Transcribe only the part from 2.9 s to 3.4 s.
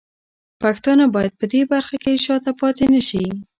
نه شي.